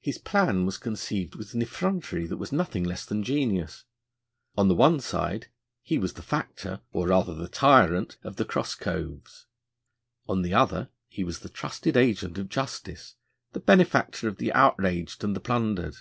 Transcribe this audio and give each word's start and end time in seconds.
His 0.00 0.18
plan 0.18 0.66
was 0.66 0.76
conceived 0.76 1.34
with 1.34 1.54
an 1.54 1.62
effrontery 1.62 2.26
that 2.26 2.36
was 2.36 2.52
nothing 2.52 2.84
less 2.84 3.06
than 3.06 3.22
genius. 3.22 3.84
On 4.58 4.68
the 4.68 4.74
one 4.74 5.00
side 5.00 5.46
he 5.82 5.96
was 5.96 6.12
the 6.12 6.22
factor, 6.22 6.82
or 6.92 7.06
rather 7.08 7.32
the 7.32 7.48
tyrant, 7.48 8.18
of 8.22 8.36
the 8.36 8.44
cross 8.44 8.74
coves: 8.74 9.46
on 10.28 10.42
the 10.42 10.52
other 10.52 10.90
he 11.08 11.24
was 11.24 11.38
the 11.38 11.48
trusted 11.48 11.96
agent 11.96 12.36
of 12.36 12.50
justice, 12.50 13.14
the 13.52 13.60
benefactor 13.60 14.28
of 14.28 14.36
the 14.36 14.52
outraged 14.52 15.24
and 15.24 15.34
the 15.34 15.40
plundered. 15.40 15.94